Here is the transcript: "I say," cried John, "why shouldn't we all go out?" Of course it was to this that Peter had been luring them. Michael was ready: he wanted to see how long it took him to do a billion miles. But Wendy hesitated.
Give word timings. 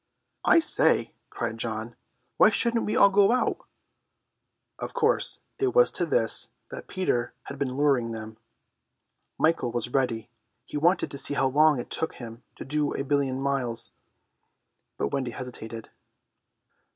"I 0.45 0.57
say," 0.57 1.13
cried 1.29 1.59
John, 1.59 1.95
"why 2.37 2.49
shouldn't 2.49 2.87
we 2.87 2.95
all 2.95 3.11
go 3.11 3.31
out?" 3.31 3.59
Of 4.79 4.95
course 4.95 5.41
it 5.59 5.75
was 5.75 5.91
to 5.91 6.07
this 6.07 6.49
that 6.71 6.87
Peter 6.87 7.35
had 7.43 7.59
been 7.59 7.75
luring 7.75 8.09
them. 8.11 8.37
Michael 9.37 9.71
was 9.71 9.89
ready: 9.93 10.31
he 10.65 10.75
wanted 10.75 11.11
to 11.11 11.19
see 11.19 11.35
how 11.35 11.47
long 11.49 11.79
it 11.79 11.91
took 11.91 12.15
him 12.15 12.41
to 12.55 12.65
do 12.65 12.95
a 12.95 13.03
billion 13.03 13.39
miles. 13.39 13.91
But 14.97 15.09
Wendy 15.09 15.29
hesitated. 15.33 15.91